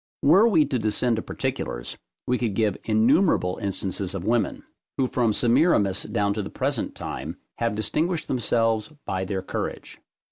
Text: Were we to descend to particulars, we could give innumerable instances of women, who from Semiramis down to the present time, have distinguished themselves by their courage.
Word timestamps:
Were 0.23 0.47
we 0.47 0.65
to 0.65 0.79
descend 0.79 1.17
to 1.17 1.21
particulars, 1.21 1.95
we 2.25 2.39
could 2.39 2.55
give 2.55 2.75
innumerable 2.85 3.59
instances 3.61 4.15
of 4.15 4.25
women, 4.25 4.63
who 4.97 5.05
from 5.05 5.31
Semiramis 5.31 6.05
down 6.11 6.33
to 6.33 6.41
the 6.41 6.49
present 6.49 6.95
time, 6.95 7.37
have 7.59 7.75
distinguished 7.75 8.27
themselves 8.27 8.91
by 9.05 9.25
their 9.25 9.43
courage. 9.43 9.99